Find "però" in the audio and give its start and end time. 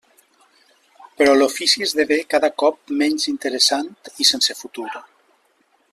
1.19-1.35